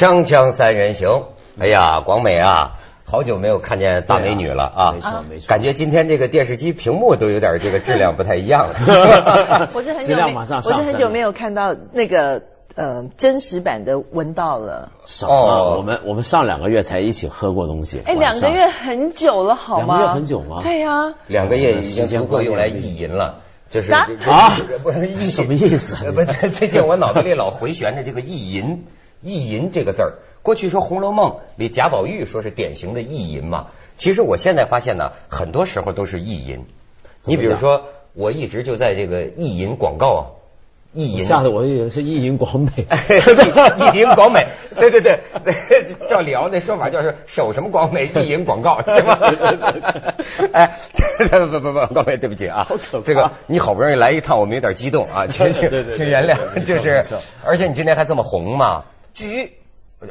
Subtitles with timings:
[0.00, 1.24] 锵锵三人行，
[1.58, 5.46] 哎呀，广美啊，好久没有看见大美女了啊，没错没错。
[5.46, 9.68] 感觉今天这个电视机屏幕都有点这个质量不太一样了。
[9.74, 12.44] 我是很久没，量马上我是很久没有看到那个
[12.76, 14.90] 呃真实版的文道了。
[15.04, 15.34] 少哦。
[15.34, 18.00] 啊，我们我们上两个月才一起喝过东西。
[18.06, 19.98] 哎，两个月很久了，好吗？
[19.98, 20.60] 两个月很久吗？
[20.62, 23.40] 对呀，两个月已经足够用来意淫了。
[23.68, 24.08] 就是啊？
[24.82, 25.96] 不是意什么意思？
[26.10, 28.86] 不， 最近我脑子里老回旋着这个意淫，
[29.22, 30.14] 意淫这个字儿。
[30.42, 33.66] 过去说《红楼梦》里贾宝玉说是典型的意淫嘛，
[33.96, 36.64] 其实我现在发现呢，很多时候都是意淫。
[37.24, 37.82] 你比如说，
[38.14, 40.20] 我一直就在这个意淫广告啊，
[40.94, 41.22] 意淫。
[41.22, 42.70] 吓得我以为是意淫广美。
[43.92, 45.54] 意淫广美，对对对，对
[46.08, 49.18] 照李敖那说法叫是守什么广美，意淫广告 是吧？
[50.52, 50.78] 哎，
[51.30, 52.66] 不不不，广美，对不起啊
[53.04, 57.02] 这个你好不容易来一趟，我们有点激动啊，请请请原谅，就是，
[57.44, 59.52] 而且你今天还这么红嘛，橘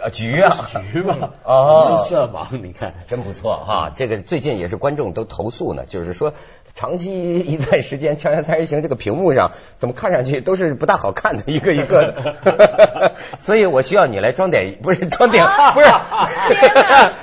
[0.01, 0.51] 啊橘啊
[0.93, 2.93] 橘嘛， 哦绿色盲， 你看。
[3.07, 3.91] 真不错哈！
[3.95, 6.33] 这个最近也是观众都投诉呢，就是说
[6.75, 15.87] 长期一段时间《锵锵三人行》这个屏幕上怎么看上去都是不大好看的一个一个的， 所以我需要你来装点，不是装点，不是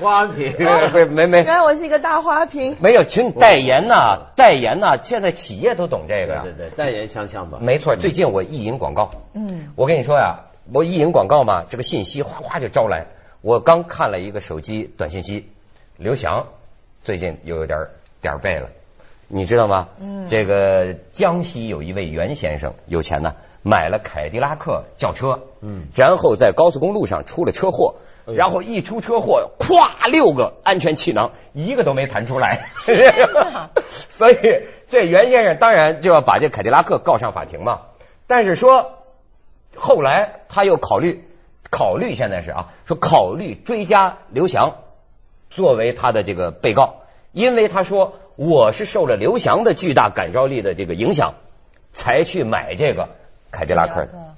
[0.01, 0.53] 花瓶
[0.91, 2.75] 不是没没原来我是一个大花瓶。
[2.81, 6.53] 没有，请代言呐，代言呐，现在企业都懂这个呀对。
[6.53, 7.59] 对对，代言锵锵吧。
[7.61, 10.41] 没错，最近我意淫广告，嗯，我跟你说呀，
[10.73, 13.07] 我意淫广告嘛，这个信息哗哗就招来。
[13.41, 15.51] 我刚看了一个手机短信息，
[15.97, 16.49] 刘翔
[17.03, 17.89] 最近又有点
[18.21, 18.71] 点儿背了，
[19.29, 19.89] 你知道吗？
[20.01, 27.97] 嗯这个江西有一位袁先生有钱呢，买了凯迪拉克轿车，嗯然后在高速公路上出了车祸。
[28.27, 32.71] 然后一出车祸，咵六个安全气囊，一个都没弹出来。
[34.09, 34.37] 所以
[34.89, 37.83] 这袁先生当然就要把这凯迪拉克告上法庭嘛。
[38.27, 38.99] 但是说
[39.77, 41.25] 后来他又考虑，
[41.71, 44.77] 考虑现在是啊，说考虑追加刘翔
[45.51, 51.35] 作为他的这个被告，因为他说我是受了刘翔的巨大感召力的这个影响，
[51.93, 53.11] 才去买这个
[53.51, 54.36] 凯迪拉克的。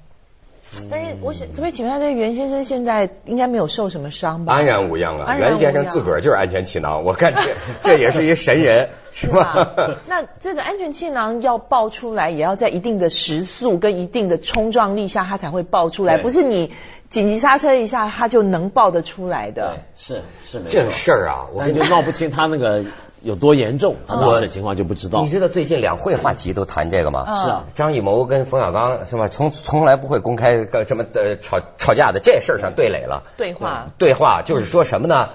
[0.89, 4.53] 但是我想，可不可以请问一下，这袁先生现在应该没有受什么伤吧？
[4.53, 5.35] 安然无恙啊！
[5.35, 7.41] 袁先生自个儿就是安全气囊，我看这
[7.83, 9.95] 这也是一神人，是 是吧吧？？
[10.07, 16.71] 那这个安全气囊要爆出来，也要在一定的时速跟一定的冲撞力下，它才会爆出来，不是你
[17.09, 20.83] 紧急刹车一下，它就能爆得出来的对。，是是没错。
[20.83, 22.83] 这事儿啊，我跟你就闹不清他那个
[23.21, 25.29] 有多严重，他当时情况就不知道你。
[25.29, 27.25] 知道最近两会话题都谈这个吗？
[27.27, 29.27] 嗯是啊，张艺谋跟冯小刚是吧？
[29.27, 33.23] 从从来不会公开个什么呃吵吵架的，这事儿上对垒了。
[33.37, 35.29] 对话，对话就是说什么呢？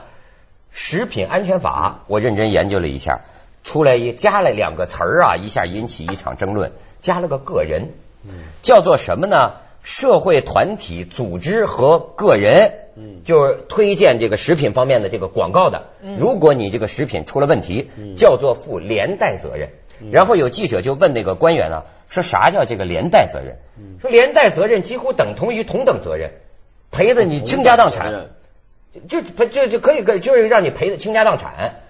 [0.71, 3.21] 食品安全法，我认真研究了一下，
[3.63, 7.93] 出来一加了两个词儿啊，一下引起一场争论，加了个个人，
[8.63, 9.53] 叫做什么呢？
[9.85, 19.69] 社会团体、组织和个人，嗯就是推荐这个食品方面的这个广告的，如果你这个食品出了问题，叫做负连带责任。
[20.11, 23.59] 然后有记者就问那个官员啊，说啥叫这个连带责任？
[24.01, 26.33] 说连带责任几乎等同于同等责任，
[26.91, 28.31] 赔的你倾家荡产。
[29.09, 31.81] 就赔就就可以可以就是让你赔的倾家荡产。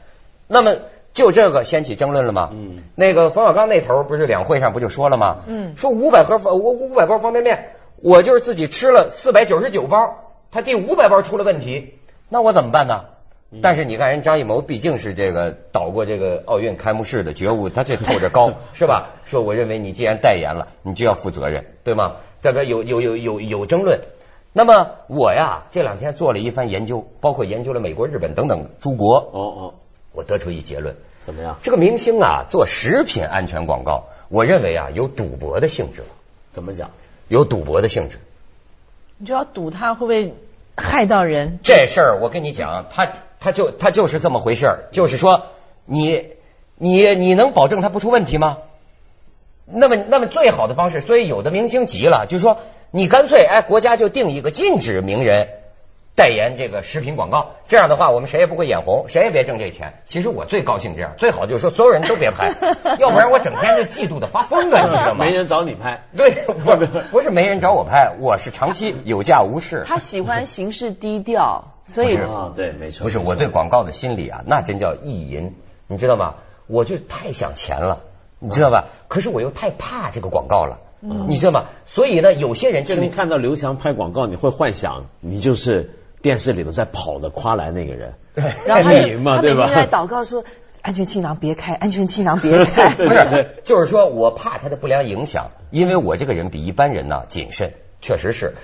[0.48, 0.76] 那么
[1.12, 2.50] 就这个掀起争论了吗？
[2.52, 5.42] 嗯，那个冯小刚那头不是两会上不就说了吗？
[5.46, 10.16] 嗯说五百盒五五百包方便面，我就是自己吃了四百九十九包，
[10.50, 11.94] 他第五百包出了问题，
[12.28, 13.04] 那我怎么办呢？
[13.62, 19.10] 但是你看人张艺谋毕竟是这个导过这个奥运开幕式的觉悟，他这 透着高是吧？
[19.26, 22.16] 说我认为你既然代言了，你就要负责任，对吗？
[22.42, 24.00] 这个有有有有有争论。
[24.52, 29.74] 那么我呀这两天做了一番研究，包括研究了美国、日本等等诸国，哦哦，
[30.12, 31.58] 我得出一结论：怎么样？
[31.62, 36.02] 这个明星啊做食品安全广告，我认为啊有赌博的性质，
[36.52, 36.90] 怎么讲？
[37.28, 38.18] 有赌博的性质。
[39.18, 40.34] 你就要赌他会不会
[40.76, 41.58] 害到人。
[41.62, 45.46] 这事儿我跟你讲，他他就他就是这么回事儿，就是说
[45.84, 46.30] 你
[46.76, 48.58] 你你能保证他不出问题吗？
[49.66, 52.58] 那么那么最好的方式，所以有的明星急了，就说
[52.90, 55.48] 你干脆哎，国家就定一个禁止名人
[56.16, 59.94] 代言这个食品广告，这样的话我们谁也不会眼红，谁也别挣这钱。
[60.06, 62.54] 其实我最高兴这样，最好就是说所有人都别拍，
[63.00, 65.24] 要不然我整天就嫉妒的发疯了，你知道吗？
[65.24, 66.04] 没人找你拍。
[66.16, 69.84] 对，不不是没人找我拍，我是长期有价无市。
[69.86, 73.04] 他喜欢 行事低调，所以啊，对，没错。
[73.04, 75.54] 不是我对广告的心理啊，那真叫意淫，
[75.88, 76.34] 你知道吗？
[76.66, 78.04] 我就太想钱了，
[78.38, 78.86] 你知道吧？
[79.08, 81.64] 可是我又太怕这个广告了，你知道吗？
[81.84, 88.14] 所以呢，有些人就你看到刘翔拍广告，你会幻想你就是电视里头在跑的夸来那个人。
[88.34, 90.42] 对，然后你嘛对吧天在祷告说
[90.80, 92.88] ：“安全气囊别开，安全气囊别开。
[92.96, 98.54] 不是，就是说我怕他的不良影响，因为我这个人比一般人呢谨慎，确实是。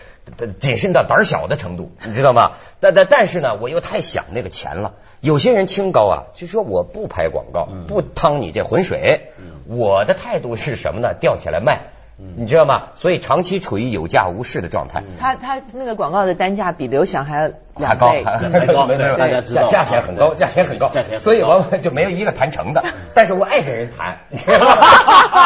[0.59, 2.53] 谨慎到胆小的程度，你知道吗？
[2.81, 4.95] 但但但是呢，我又太想那个钱了。
[5.21, 9.33] 有些人清高啊，就说我不拍广告，不趟你这浑水，
[9.67, 11.15] 我的态度是什么呢？
[11.21, 11.91] 吊起来卖。
[12.37, 12.89] 你知道吗？
[12.95, 15.03] 所以长期处于有价无市的状态。
[15.19, 22.83] 他他那个广告的单价比刘翔还要还高，还高没有没有大家知道价钱很高，价钱很高，价钱所以往往就没有一个谈成的。
[23.15, 24.75] 但是我爱跟人谈，你知道吗？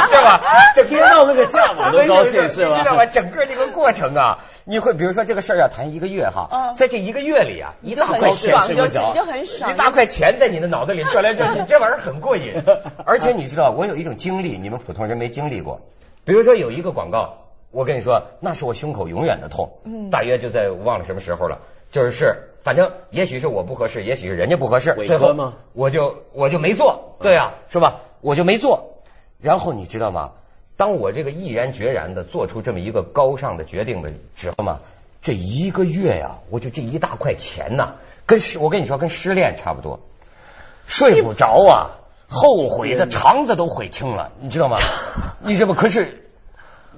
[0.09, 0.41] 是吧？
[0.75, 3.07] 这听到那个价我都高兴是吧你知道吗？
[3.07, 12.63] 整个这个过程啊，你会比如说这个事儿要谈一个月哈，嗯在这一个月里啊，一大很块钱爽，就睡不着就很爽，一大块钱在你的脑子里转来转去， 这玩意儿很过瘾。
[13.07, 15.81] 而且你知道，我有一种经历，你们普通人没经历过。
[16.25, 17.39] 比如说有一个广告，
[17.71, 19.79] 我跟你说，那是我胸口永远的痛。
[19.85, 21.59] 嗯大约就在忘了什么时候了，
[21.93, 25.35] 就是是，反正也许是我不合适，也许是人家不合适，最后
[25.73, 28.01] 我就我就没做，对啊，是吧？
[28.21, 29.03] 我就没做。
[29.41, 30.33] 然后你知道吗？
[30.77, 34.81] 当我这个毅然决然的做出这么一个高尚的决定的时候嘛，
[35.23, 37.95] 这一个月呀、我就这一大块钱呐、
[38.27, 40.01] 跟失我跟你说跟失恋差不多，
[40.87, 41.91] 睡不着啊，
[42.29, 44.79] 后悔的肠子都悔青了，你知道吗？
[45.47, 46.21] 你这不可是。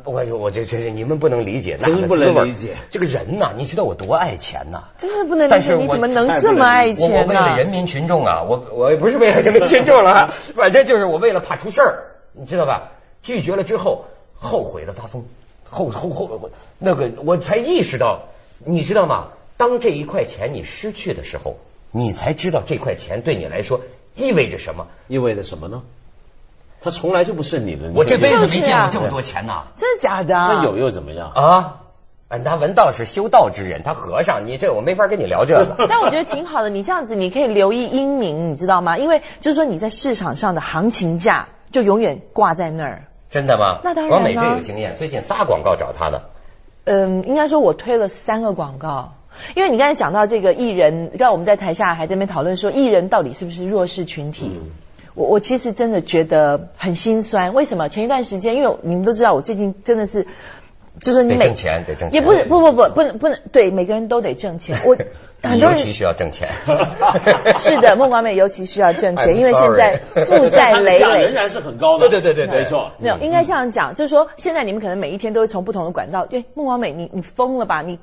[0.05, 7.57] 我我这这是你们不能理解，那真不能理解这个人呐、你知道我多爱钱呐、真的不能理解，但是你怎么能这么爱能理解我我为了？
[7.59, 12.05] 人民群众啊，我我也不是为了人民群众了啊， 反正就是我为了怕出事儿，
[12.35, 12.93] 你知道吧？
[13.25, 14.05] 拒绝了之后，
[14.35, 15.25] 后悔的发疯，
[15.65, 18.29] 后后后那个我才意识到，
[18.65, 19.31] 你知道吗？
[19.57, 21.57] 当这一块钱你失去的时候，
[21.91, 23.81] 你才知道这块钱对你来说
[24.15, 24.87] 意味着什么。
[25.09, 25.83] 意味着什么呢？
[26.81, 27.91] 它从来就不是你的。
[27.95, 29.65] 我这辈子没见过这么多钱呐！
[29.77, 30.35] 真的假的？
[30.35, 31.31] 那有又怎么样？
[31.35, 31.81] 啊，
[32.29, 35.77] 啊，他文道是修道之人，他和尚，你这我没法跟你聊这个。
[35.89, 38.99] 但我觉得挺好的，你这样子你可以留意英明，你知道吗？
[38.99, 43.05] 因为就是说你在市场上的行情价就永远挂在那儿。
[43.31, 43.81] 真的吗？
[43.83, 46.31] 那当然王美这有经验，最近仨广告找他的。
[46.85, 49.15] 嗯，应该说我推了三个广告。
[49.55, 54.51] 因为你刚才讲到这个艺人，刚才我们在台下还在那边讨论说，艺人到底是不是弱势群体？
[54.55, 54.71] 嗯
[55.17, 57.55] 我我其实真的觉得很心酸。
[57.55, 57.89] 为什么？
[57.89, 60.27] 前一段时间，因为你们都知道，我最近真的是，
[61.01, 62.13] 就是你每得挣钱，得挣钱。
[62.13, 64.79] 也不是不不不不能不能对每个人都得挣钱。
[64.87, 64.97] 我
[65.49, 66.49] 很多人你尤其需要挣钱。
[67.59, 71.33] 是的，孟广美尤其需要挣钱，因为现在 负债累累仍。
[71.33, 72.09] 然是很高的。
[72.09, 72.93] 对对对对对没错。
[72.99, 77.83] 没有，应该这样讲，就是说，现在你们可能每一天都是从不同的管道，对，孟广美，你你疯了吧？
[77.83, 77.99] 你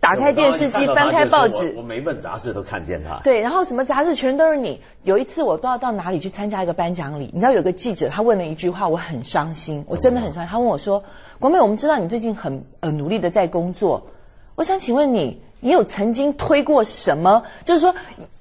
[0.00, 3.20] 打开电视机，翻开报纸我，每一本杂志都看见他。
[3.24, 4.80] 对，然后什么杂志全都是你。
[5.02, 10.50] 有一次我不知道到哪里去参加一个颁奖礼，你知道有个记者他问了一句话，我很伤心，我真的很伤心。
[10.50, 11.04] 他问我说
[11.40, 14.06] ：“广美，我们知道你最近很呃努力的在工作，
[14.54, 17.44] 我想请问你，你有曾经推过什么？
[17.64, 17.94] 就是说，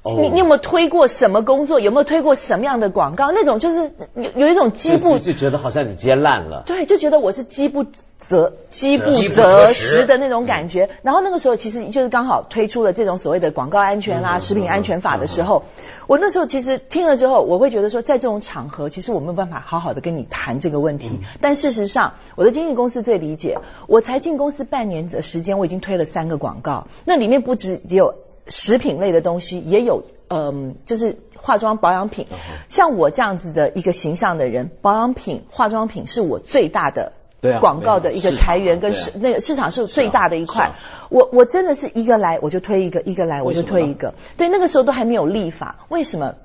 [0.03, 1.79] 哦你你有没有推过什么工作？
[1.79, 3.31] 有没有推过什么样的广告？
[3.31, 6.63] 那种就是有有一种饥就不就就觉得好像你接烂了。
[6.65, 7.85] 对，就觉得我是饥不
[8.27, 10.89] 择饥不择择食食的那种感觉。
[11.01, 15.63] 然后那个时候其实就是刚好推出了这种所谓的广告安全啦、食品安全法的时候，
[16.07, 21.19] 我那时候其实听了之后，我会觉得说，在这种场合，其实我没有办法好好的跟你谈这个问题。
[21.41, 28.15] 但事实上，我的经纪公司最理解，我才进公司半年的时间，我已经推了三个广告，那里面不只只有
[28.47, 32.27] 食品类的东西，也有嗯，就是化妆保养品。
[32.69, 37.13] 像我这样子的一个形象的人，保养品、化妆品是我最大的。
[37.43, 40.75] 对啊广告的一个裁员跟市那个市场是最大的一块。
[41.09, 44.15] 我我真的是一个来我就推一个，一个来我就推一个。
[44.37, 46.35] 对，那个时候都还没有立法，为什么？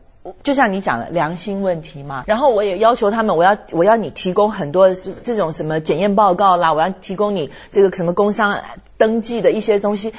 [0.43, 8.61] 就像你讲的良心问题嘛，然后我也要求他们，我要我要你提供很多这种什么检验报告啦，我要提供你这个什么工商
[8.99, 10.13] 登记的一些东西，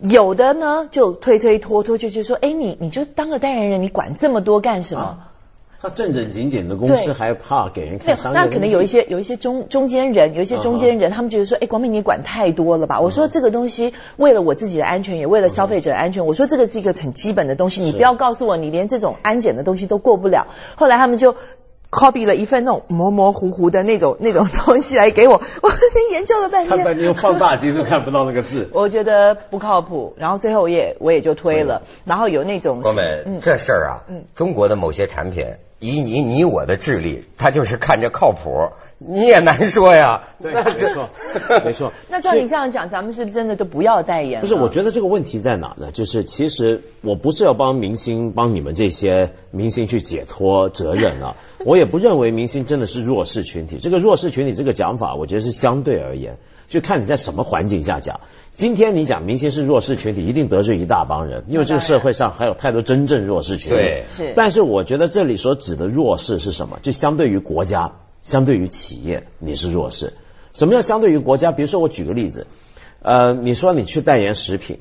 [0.00, 5.00] 有的呢就推推拖拖，就就说，哎，你你就当个代言人，你管这么多干什么？
[5.02, 5.25] 啊
[5.80, 8.48] 他正正经经的公司还怕给人看商，业那？
[8.48, 13.00] 可能有一些有一些中中间人，有一些中间人，他们觉得说，哎，光明你管太多了吧？
[13.00, 20.46] 我说这个东西为了我自己的安全，也为了消费者的安全，我说这个是一个很基本的东西，你不要告诉我你连这种安检的东西都过不了。
[20.76, 21.36] 后来他们就。
[21.88, 25.70] copy 了一份那种模模糊糊的那种 那种东西来给我，我
[26.12, 28.68] 研究了半天，看半天用放大镜都看不到那个字。
[28.74, 30.12] 我觉得不靠谱。
[30.18, 35.46] 然后最后我也我也就推了，然后有那种光美，嗯这事儿啊，嗯中国的某些产品，
[35.78, 40.22] 以你你我的智力，他就是看着靠谱，你也难说呀。
[40.40, 40.62] 对，没
[40.92, 41.10] 错，
[41.64, 41.92] 没错。
[42.08, 44.40] 那照你这样讲，咱们是不是真的都不要代言了？
[44.40, 45.90] 不是，我觉得这个问题在哪呢？
[45.92, 53.78] 就是其实我不是要帮明星帮你们这些明星去解脱责任啊，我也不认为明星真的是弱势群体。
[53.78, 56.38] 这个弱势群体这个讲法，我觉得是相对而言，
[56.68, 58.20] 就看你在什么环境下讲。
[58.54, 63.76] 今天你讲明星是弱势群体，一定得罪一大帮人，因为这个社会上还有太多真正弱势群体。
[63.76, 66.78] 对是但是我觉得这里所指的弱势是什么？
[66.80, 67.92] 就相对于国家，
[68.26, 70.14] 相对于企业，你是弱势。
[70.52, 71.52] 什么叫相对于国家？
[71.52, 72.48] 比如说我举个例子，
[73.00, 74.80] 呃，你说你去代言食品，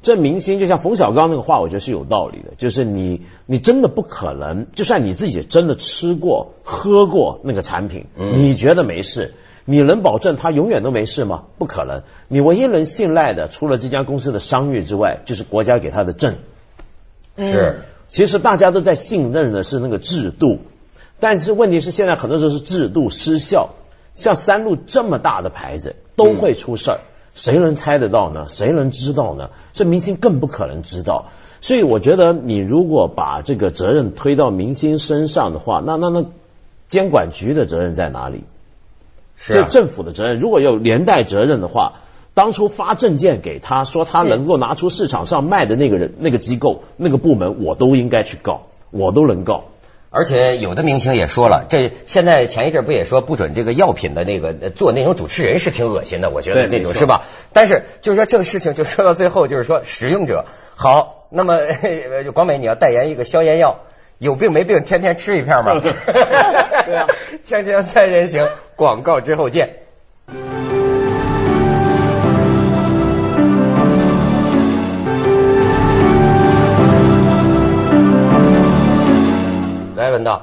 [0.00, 9.34] 这明星就像冯小刚那个话，我觉得是有道理的，就是你你真的不可能，就算你自己真的吃过喝过那个产品，你觉得没事，
[9.66, 11.44] 你能保证他永远都没事吗？
[11.58, 12.02] 不可能。
[12.28, 16.36] 你唯一能信赖的，除了这家公司的商誉之外，就是国家给他的证。
[17.36, 20.60] 是，其实大家都在信任的是那个制度，
[21.20, 23.70] 但是问题是现在很多时候是制度失效。
[24.14, 27.00] 像三鹿这么大的牌子都会出事儿，
[27.34, 28.46] 谁能猜得到呢？
[28.48, 29.50] 谁能知道呢？
[29.74, 31.26] 这明星更不可能知道。
[31.60, 36.24] 所以我觉得，你如果把这个责任推到明星身上的话，那那那
[36.88, 38.44] 监管局的责任在哪里？
[39.36, 42.00] 是这政府的责任，如果有连带责任的话，
[42.32, 49.64] 当初发证件给他说他能够拿出市场上卖的那个人、那个机构、那个部门，我都应该去告，我都能告。
[50.10, 57.24] 而且有的明星也说了，这现在前一阵不也说不准这个药品的那个呃做那种主持人是挺恶心的，我觉得那种是吧？
[57.52, 63.80] 但是就是说这个事情就说到最后，就是说使用者好，那么 呃广美你要代言一个消炎药，
[64.18, 65.80] 有病没病天天吃一片嘛？
[65.82, 67.06] 对啊，
[67.44, 69.85] 锵锵三人行，广告之后见。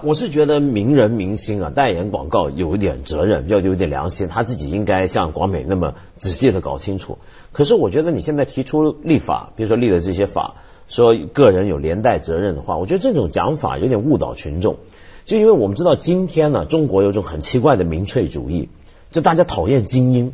[0.03, 7.17] 我是觉得名人明星啊，代言广告有一点责任，要有点良心，他自己应该像广美那么仔细的搞清楚。
[7.51, 10.55] 可是我觉得你现在提出立法，比如说立了这些法，
[10.87, 14.77] 说个人有连带责任的话，我觉得这种讲法有点误导群众。
[15.25, 18.69] 就因为我们知道今天呢，中国有种很奇怪的民粹主义，
[19.11, 20.33] 就大家讨厌精英。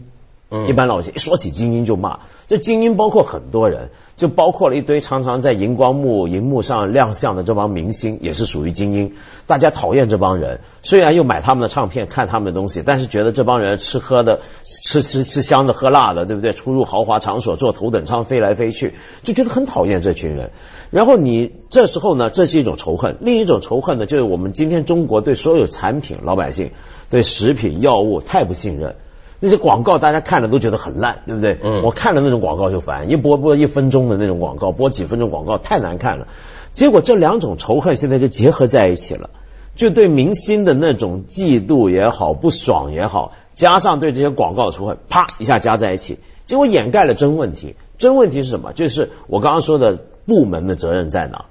[0.68, 9.14] 一般老百姓一说起精英就骂，这精英包括很多人，就包括了一堆常常在荧光幕、荧幕上亮相的这帮明星，也是属于精英。
[9.46, 16.52] 大家讨厌这帮人，虽然又买他们的唱片、看他们的东西，但是觉得这帮人吃喝的、吃吃吃香的、喝辣的，对不对？
[16.52, 20.50] 出入豪华场所，坐头等舱飞来飞去，就觉得很讨厌这群人。
[20.90, 26.72] 然后你这时候呢，这是一种仇恨；另一种仇恨呢，就是我们今天中国对所有产品、老百姓
[27.12, 28.96] 对食品、药物太不信任。
[29.40, 31.58] 那些广告大家看了都觉得很烂，对不对？
[31.64, 36.28] 嗯我看了那种广告就烦，一播播一分钟的那种广告，播几分钟广告太难看了。
[36.74, 39.30] 结果这两种仇恨现在就结合在一起了，
[39.76, 47.76] 就对明星的那种嫉妒也好、不爽也好，加上对这些广告的仇恨，啪一下加在一起，结果掩盖了真问题。
[47.98, 48.72] 真问题是什么？
[48.74, 51.46] 就是我刚刚说的部门的责任在哪？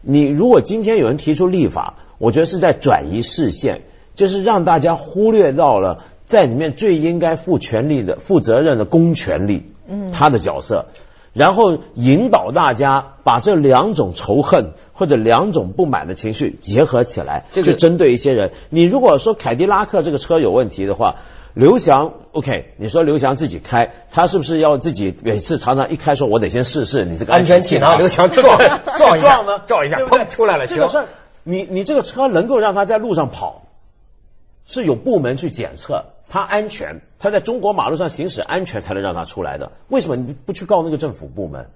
[0.00, 3.82] 你如果今天有人提出立法，我觉得是在转移视线，
[4.14, 10.86] 就是让大家忽略到了在里面最应该负权力的、负责任的公权力，嗯，他的角色，
[11.32, 18.50] 然后引导大家把这两种仇恨或者两种不满的情绪结合起来，这个就针对一些人。
[18.70, 21.16] 你如果说凯迪拉克这个车有问题的话，
[21.54, 28.58] 刘翔，OK，你说刘翔自己开，他是不是要自己每次常常一开说，我得先试试你这个安全气囊，刘翔撞
[28.98, 30.18] 撞一下撞呢，撞一下，对对？
[30.18, 31.06] 砰出来了，行这个事儿，
[31.44, 33.65] 你你这个车能够让他在路上跑，
[34.66, 39.72] 是有部门去检测它安全，它在中国马路上行驶安全才能让它出来的。
[39.88, 41.70] 为什么你不去告那个政府部门？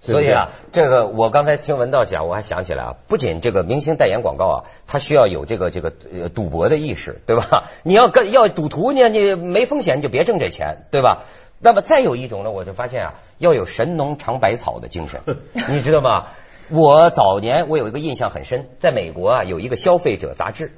[0.00, 4.56] 所以啊，这个我刚才听文道讲，我还想起来啊，不仅这个明星代言广告啊，
[4.88, 7.64] 他需要有这个这个呃赌博的意识，对吧？
[7.84, 11.24] 你要跟要赌徒呢，你没风险你就别挣这钱，对吧？
[11.60, 15.20] 那么再有一种呢，我就发现啊，要有神农尝百草的精神，
[15.68, 16.28] 你知道吗？
[16.70, 20.72] 我早年我有一个印象很深，在美国啊有一个消费者杂志，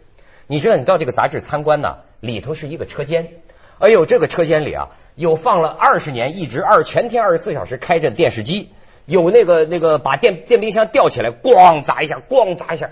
[0.50, 3.34] 你知道你到这个杂志参观呢，里头是一个车间，
[3.78, 8.72] 哎呦，这个车间里啊有放了二十年一直二全天二十四小时开着电视机。
[9.06, 12.90] 有那个那个把电电冰箱吊起来，咣砸一下，咣砸一下，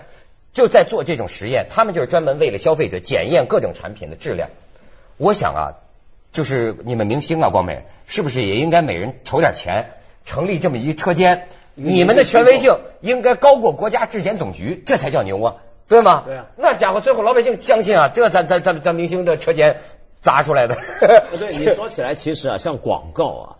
[0.53, 1.67] 就在做这种实验。
[1.69, 4.51] 他们就是专门为了消费者检验各种产品的质量。
[5.17, 5.63] 我想啊，
[6.31, 11.49] 就是你们明星啊，光美是不是也应该每人筹点钱，成立这么一车间？
[11.75, 15.57] 你们的权威性应该高过国家质检总局，这才叫牛啊，
[15.89, 16.23] 对吗？
[16.27, 19.81] 对啊那家伙最后老百姓相信啊，这咱咱咱咱明星的车间
[20.21, 20.77] 砸出来的。
[21.01, 23.57] 对，你说起来，其实啊，像广告啊。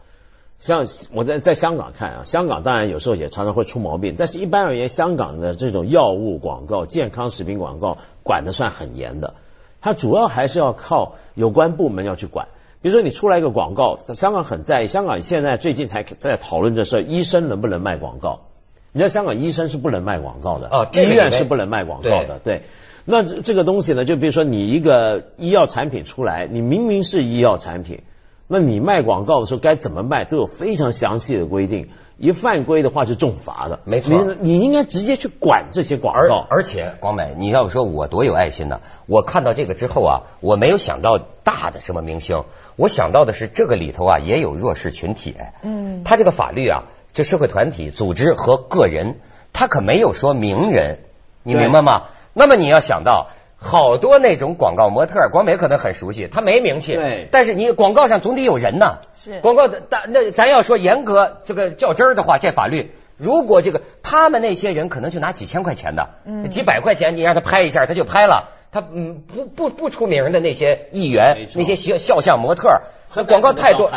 [0.61, 9.35] 像我在在香港看啊，香港当然有时候也常常会出毛病，但是一般而言，香港的这种药物广告、健康食品广告管的算很严的。
[9.81, 12.49] 它主要还是要靠有关部门要去管。
[12.83, 18.48] 比如说你出来一个广告，香港很在意，香港现在最近才在讨论这事儿，医生能不能卖广告？
[18.93, 22.63] 你知道香港医生是不能卖广告的，哦这个医院是不能卖广告的，对。
[23.05, 28.03] 那这这个东西呢，就比如说你一个医药产品出来，你明明是医药产品。
[28.51, 31.89] 那你卖广告的时候该怎么卖，都有非常详细的规定。
[32.17, 33.81] 一犯规的话是重罚的。
[33.85, 36.47] 没错你你应该直接去管这些广而告。
[36.51, 38.81] 而且广美，你要说我多有爱心呢？
[39.07, 42.45] 我看到这个之后啊，我没有想到大的什么明星，
[42.77, 45.37] 我想到的是这个里头啊也有弱势群体。
[45.63, 49.21] 嗯他这个法律啊，这社会团体、组织和个人，
[49.53, 50.99] 他可没有说名人，
[51.43, 52.05] 你明白吗？
[52.35, 53.31] 那么你要想到。
[53.61, 58.99] 好多那种广告模特儿，广美可能很熟悉，他没名气，对但是你广告上总得有人呐。
[59.21, 72.83] 是广告的，但那咱要说严格这个较真儿的话，这法律如果这个他们那些人可能就拿几千块钱的，嗯几百块钱你让他拍一下他就拍了，他嗯不不不出名的那些艺员，那些肖肖像模特儿，
[73.15, 73.91] 那广告太多。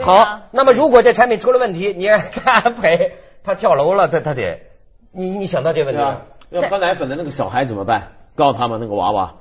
[0.00, 4.60] 好，那么如果这产品出了问题，你让他 赔，他跳楼了，他他得，
[5.12, 6.02] 你你想到这问题
[6.50, 8.12] 要喝奶粉的那个小孩怎么办？
[8.34, 9.34] 告诉他们那个娃娃，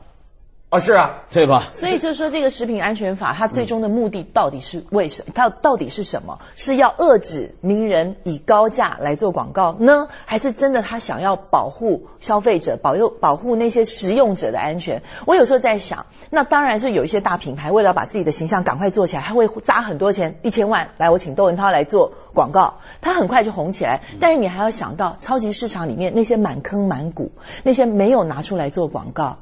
[0.70, 1.64] 哦，是啊，对吧？
[1.74, 5.32] 所以就是说，这个食品安全法它最终的目的到底是为什么？
[5.34, 6.40] 它到底是什么？
[6.56, 15.04] 是要遏制名人以高价来做广告呢，还是真的他想要保护消费者、保佑保护那些食用者的安全？
[15.26, 24.02] 我有时候在想，那当然是有一些大品牌为了把自己的形象赶快做起来，他会砸很多钱，一千万来，我请窦文涛来做广告，他很快就红起来。
[24.20, 27.32] 但是你还要想到超级市场里面那些满坑满谷，
[27.64, 29.38] 那些没有拿出来做广告。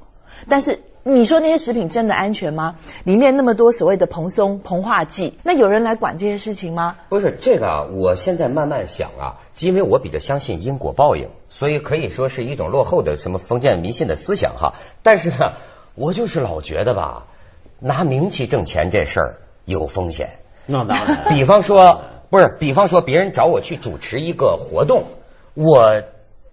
[0.47, 2.77] 但是你说那些食品真的安全吗？
[3.03, 6.95] 里面那么多所谓的蓬松、膨化剂，那有人来管这些事情吗？
[7.09, 14.73] 不是这个啊，我现在慢慢想啊，因为我比较相信因果报应，所以可以说是一种落后的什么封建迷信的思想哈。
[15.03, 15.53] 但是呢，
[15.93, 17.27] 我就是老觉得吧，
[17.79, 20.39] 拿名气挣钱这事儿有风险。
[20.65, 25.03] 那当然，比方说，不是，比方说别人找我去主持一个活动，
[25.53, 26.01] 我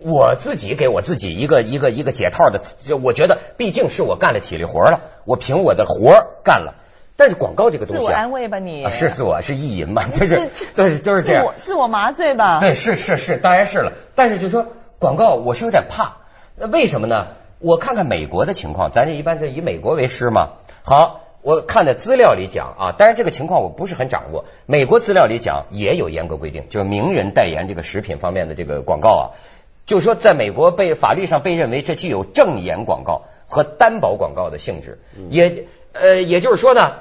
[0.05, 6.75] 我自己给我自己一个一个一个解套的，就我觉得毕竟是我干了体力活了，我凭我的活儿干了。
[7.17, 11.55] 但是广告这个东西自我安慰吧你，啊是自我是意淫嘛，就是对，就是这样自我。
[11.65, 12.59] 自我麻醉吧。
[12.59, 13.93] 对，是是是，当然是了。
[14.15, 14.67] 但是就说
[14.99, 16.17] 广告，我是有点怕。
[16.57, 17.29] 那为什么呢？
[17.61, 20.55] 我看看美国的情况，咱这一般是以美国为师嘛。
[20.83, 24.47] 好，我看的资料里讲啊，当然这个情况我不是很掌握。
[24.67, 29.25] 美国资料里讲也有严格规定，就是名人代言这个食品方面的这个广告啊，
[29.87, 36.93] 就是说在美国被法律上被认为这具有证言广告和担保广告的性质，也呃，也就是说呢。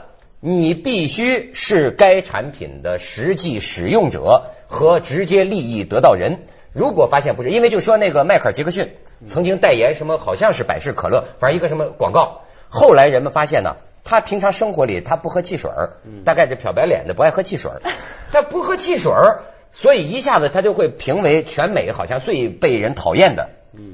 [0.43, 6.39] 你必须是该产品的实际使用者和直接利益得到人。
[6.73, 8.95] 如果发现不是，因为就说那个迈克尔杰克逊
[9.29, 12.41] 曾经代言什么，好像是百事可乐，反正一个什么广告。
[12.69, 17.81] 后来人们发现呢，他平常生活里他不喝汽水儿，大概是漂白脸的，不爱喝汽水儿。
[18.33, 23.49] 他不喝汽水儿，所以一下子他就会评为全美好像最被人讨厌的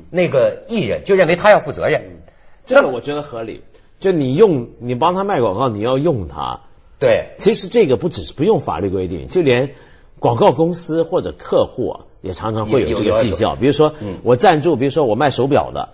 [0.10, 2.20] 那个艺人，就认为他要负责任。
[2.66, 3.64] 这个我觉得合理。
[4.00, 6.62] 就你用你帮他卖广告，你要用他。
[7.00, 9.72] 对，其实这个不只是不用法律规定，就连
[10.20, 13.56] 广告公司或者客户啊，也常常会有这个计较。
[13.56, 15.90] 比如说，我赞助，比如说我卖手表的，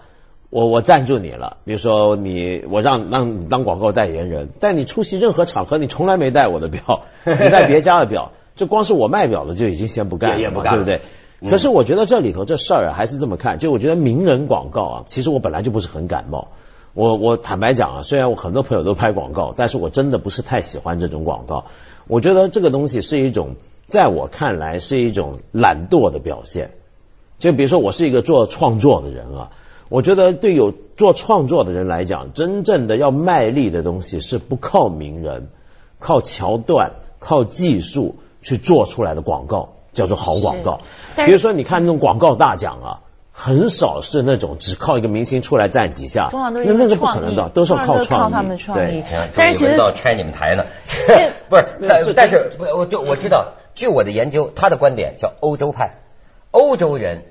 [0.49, 11.49] 我我赞助你了，比如说你我让让你当广告代言人，但你出席任何场合，你从来没戴我的表， 你戴别家的表，这光是我卖表的就已经先不干了嘛，也不干了对不对？
[11.49, 16.49] 可是我觉得这里头这事儿啊，还是这么看，就我觉得名人广告啊，其实我本来就不是很感冒。
[16.93, 21.65] 我我坦白讲啊，虽然我很多朋友都拍广告，但是我真的不是太喜欢这种广告。
[22.07, 23.55] 我觉得这个东西是一种，
[23.87, 26.71] 在我看来是一种懒惰的表现。
[27.39, 29.51] 就比如说我是一个做创作的人啊，
[29.89, 35.49] 我觉得对有做创作的人来讲，真正的要卖力的东西是不靠名人，
[35.99, 40.81] 靠桥段、靠技术去做出来的广告，叫做好广告。
[41.15, 42.99] 比如说你看那种广告大奖啊。
[43.35, 48.31] 很少是那种只靠一个明星出来站几下，那那是不可能的，都是要靠创意。
[48.31, 50.65] 他们创意对行，但是轮到拆你们台呢。
[51.49, 56.01] 不是，但但是我就我知道，据我的研究，他的观点叫欧洲派，
[56.51, 57.23] 欧洲人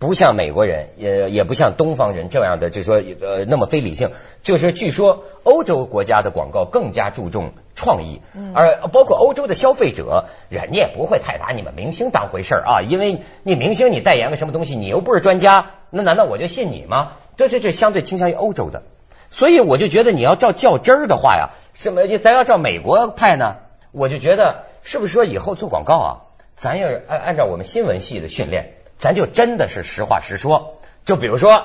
[0.00, 4.12] 不像美国人，也也不像东方人这样的，就说呃那么非理性。
[4.42, 8.22] 就是据说欧洲国家的广告更加注重创意，
[8.54, 17.18] 而包括欧洲的消费者，人家也不会太把你们明星当回事儿啊，因为你明星你代言个什么东西，你又不是专家，那难道我就信你吗？
[17.36, 18.82] 这这这相对倾向于欧洲的。
[19.30, 23.56] 所以我就觉得你要照较真儿的话呀，什么咱要照美国派呢？
[23.92, 26.10] 我就觉得是不是说以后做广告啊，
[26.54, 30.74] 咱要按按照我们新闻系的训练，咱就真的是实话实说。
[31.04, 31.64] 就比如说，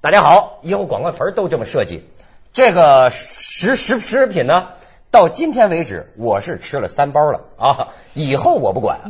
[0.00, 2.08] 大家好，以后广告词儿都这么设计。
[2.54, 4.68] 这个食食食品呢，
[5.10, 9.00] 到今天为止我是吃了三包了啊，以后我不管，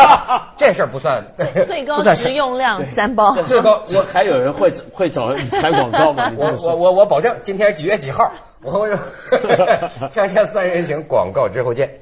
[0.56, 1.34] 这事儿不算
[1.66, 6.30] 最高食用量三包，最高我还有人会会找人拍广告吗？
[6.32, 8.32] 你这我么说我我我保证，今天几月几号？
[8.62, 8.98] 我锵
[10.28, 12.00] 锵 三人行广告之后见。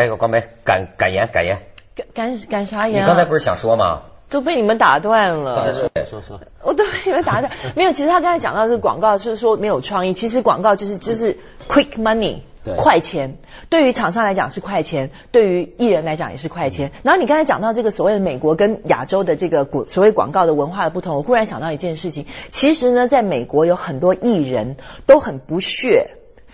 [0.00, 1.58] 哎，光梅敢敢言敢言，
[1.94, 3.02] 干干干啥言？
[3.02, 4.00] 你刚才不是想说吗？
[4.30, 5.74] 都被你们打断了。
[6.08, 7.52] 说说，我都被你们打断。
[7.76, 10.14] 没有，其实他刚才讲到这个广告，就是说没有创意。
[10.14, 11.36] 其实广告就是就是
[11.68, 13.36] quick money，对快钱。
[13.68, 16.92] 对于厂商来讲是快钱，对于艺人来讲也是快钱。
[17.02, 22.24] 然后你刚才讲到这个所谓的美国跟亚洲的这个广所谓广告的文化的不同，我忽然想到一件事情。
[22.48, 26.10] 其实呢，在美国有很多艺人都很不屑。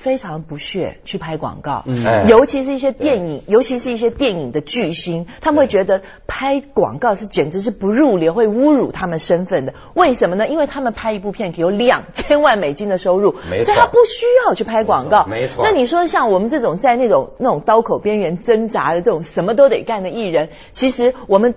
[0.06, 9.74] 非常不屑去拍广告，嗯尤其是一些电影，尤其是一些电影的巨星，他们会觉得拍广告是简直是不入流，会侮辱他们身份的。
[9.94, 10.46] 为什么呢？
[10.46, 15.26] 因为他们拍一部片可以有两千万美金的收入，没错所以他不需要去拍广告。
[15.26, 21.56] 没错那你说像我们这种在那种那种刀口边缘挣扎的这种什么都得干的艺人，其实我们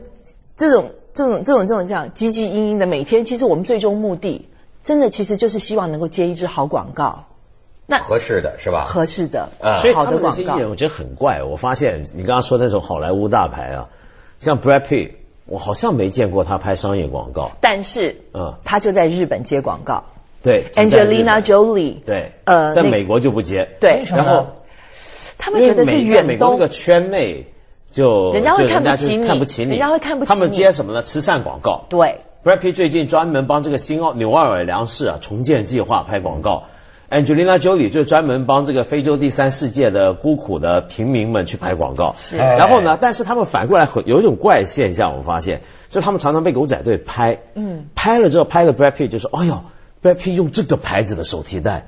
[0.56, 4.50] 这种这种这种这种这样汲汲营营的每天，其实我们最终目的，
[4.84, 7.26] 真的其实就是希望能够接一支好广告。
[7.90, 8.86] 那合适的是吧？
[8.86, 10.36] 合适的，啊所以他们那好的广告。
[10.36, 11.42] 些艺人，我觉得很怪。
[11.42, 13.90] 我发现你刚刚说那种好莱坞大牌啊，
[14.38, 15.14] 像 Brad Pitt，
[15.48, 17.52] 我好像没见过他拍商业广告。
[17.62, 20.04] 但是，嗯他就在日本接广告
[20.44, 23.68] 对，Angelina Jolie，对，呃在美国就不接。
[23.82, 24.48] 对然后
[25.40, 27.48] 他们觉得是在美远东国那个，圈内
[27.90, 31.02] 就人家会看不起你看不起你，人家会看不起他们接什么呢？
[31.02, 31.86] 慈善广告。
[31.90, 36.66] 对，Brad Pitt 最近专门帮这个新奥纽奥尔良市啊重建计划拍广告。
[37.10, 42.14] Angelina Jolie 就专门帮这个非洲第三世界的孤苦的平民们去拍广告。
[42.16, 42.38] 是。
[42.38, 49.62] 然后呢，但是他们反过来很有一种怪现象，我发现，就他们常常被狗仔队拍，嗯，拍了之后拍个 Brad Pitt 就说，哎呦
[50.04, 51.88] ，Brad Pitt 用这个牌子的手提袋，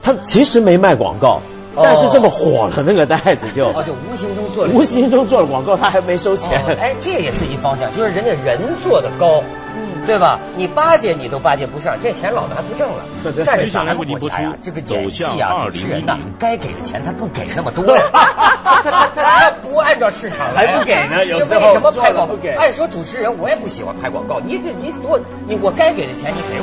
[0.00, 1.40] 他其实没卖广告，
[1.74, 1.82] 哦。
[1.82, 6.62] 但是这么火了，那个袋子就哦，就无形中做了无形中做了广告，他还没收钱。
[6.62, 9.59] 哦哎，这也是一方向，就是人家人做的高，嗯
[10.06, 10.40] 对吧？
[10.56, 13.44] 你巴结你都巴结不上，这钱老拿不挣了对对。
[13.44, 22.34] 但是咱们为您播出国家呀，这个演戏走啊、主持人呐该给的钱他不给那么多 呀，他他他不按照市场来不给呢有时候为什么拍广告？
[22.58, 26.58] 按说主持人我也不喜欢拍广告，你这你多你我该给的钱你给我。